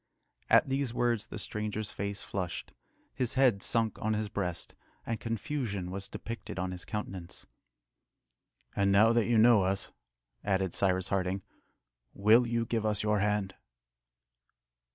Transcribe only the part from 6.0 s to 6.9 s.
depicted on his